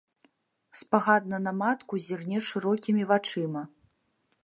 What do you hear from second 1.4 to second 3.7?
на матку зірне шырокімі вачыма.